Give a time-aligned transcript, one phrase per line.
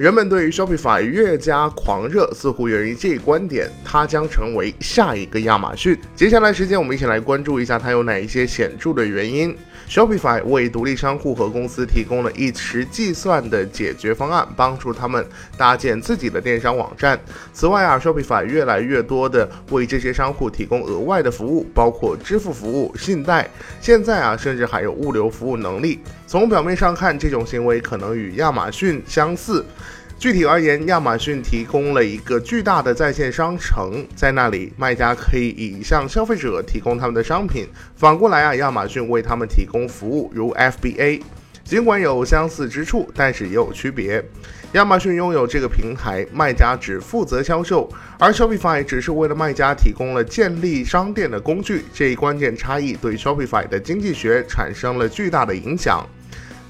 [0.00, 5.94] 人们对于 Shopify 越加狂热，似乎源于这一观点，它将成为下一个亚马逊。
[6.16, 9.54] 接下来时间，我们一起来关注一下它有哪一些显著的原因。
[9.90, 15.22] Shopify 为独立商户和公司提供了一池计算的解决方案，帮助他们
[15.58, 17.20] 搭建自己的电商网站。
[17.52, 23.50] 此外啊，Shopify 越来越多的为这些商户提供额外的服务，包括支付服务、信贷，
[23.82, 26.00] 现在啊，甚至还有物流服务能力。
[26.26, 29.62] 从表面上看，这种行为可能与亚马逊相似。
[30.20, 37.66] 具体而言，亚马逊提供了一个巨大的在线商城，在那里，卖家可以以向消费者提供他们的商品。
[37.96, 41.22] 反过来啊，亚马逊为他们提供服务，如 FBA。
[41.64, 44.22] 尽管有相似之处，但是也有区别。
[44.72, 51.86] 亚马逊拥有这个平台，卖家只负责销售，而 Shopify 只是为了卖家提供了建立商店的工具。
[51.94, 56.06] 这一关键差异对 Shopify 的经济学产生了巨大的影响。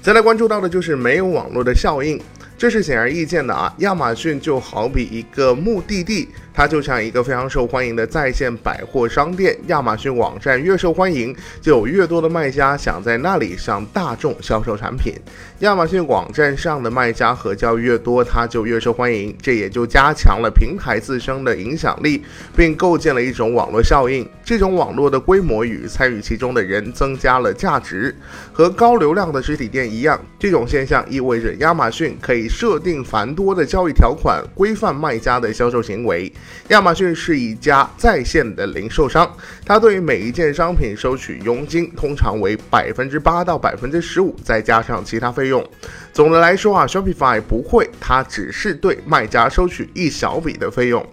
[0.01, 2.17] 再来关注到的就是没有网络的效应。
[2.61, 3.73] 这是显而易见的啊！
[3.79, 6.29] 亚马逊就好比一个目的地。
[6.53, 15.13] 它就像一个非常受欢迎的在线百货商店，亚马逊网站越受欢迎，就有越多的卖家想在那里向大众销售产品。
[15.59, 22.21] 亚马逊网站上的卖家和交易越多，它就越受欢迎，这也就加强了平台自身的影响力，
[22.55, 24.27] 并构建了一种网络效应。
[24.43, 28.13] 这种网络的规模与参与其中的人增加了价值。
[28.51, 36.31] 和高流量的实体店一样，这种现象意味着亚马逊可以设定繁多的交易条款，规范卖家的销售行为。
[36.69, 39.29] 亚马逊是一家在线的零售商，
[39.65, 45.65] 它对于每一件商品收取佣金，通常为百分之八到百分之十五，再加上其他费用。
[46.13, 51.05] 总的来说啊，Shopify 不会，它只是对卖家收取一小笔的费用。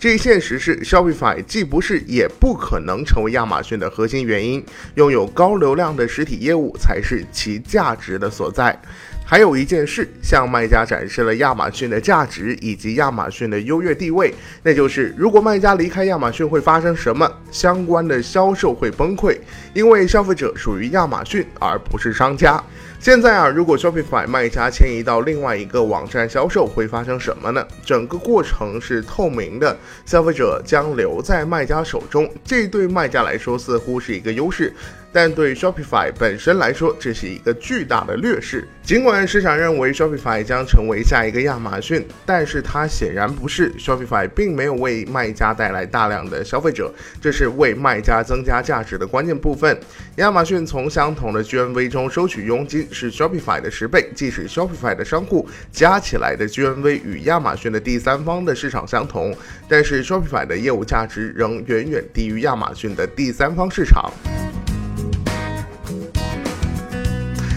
[0.00, 4.62] 这一现实是 Shopify 既不是也不可能成为亚马逊的核心原因，
[4.96, 8.78] 拥有高流量的实体业务才是其价值的所在。
[9.26, 17.28] 还有一件事，向卖家展示了亚马逊的价值以及亚马逊的优越地位，那就是如果卖家离开亚马逊会发生什么？
[17.50, 19.36] 相关的销售会崩溃，
[19.72, 22.62] 因为消费者属于亚马逊而不是商家。
[23.00, 27.66] 现在啊，如果 Shopify 卖家迁移到另外一个网站销售，会发生什么呢？
[27.84, 34.72] 整个过程是透明的，消费者将留在卖家手中，这对卖家来说似乎是一个优势。
[35.14, 38.66] 但对 Shopify 本身来说，这是一个巨大的劣势。
[38.82, 43.72] 尽管市场认为 Shopify 将成为下一个亚马逊，但是它显然不是。
[43.78, 49.78] Shopify 并没有为卖家带来大量的消费者，这是为卖家增加价值的关键部分。
[50.16, 59.32] 亚马逊从相同的 GMV 中收取佣金是 Shopify 的十倍，即使 Shopify 的商户加起来的 GMV 与亚马逊的第三方的市场相同，
[59.68, 64.12] 但是 Shopify 的业务价值仍远远低于亚马逊的第三方市场。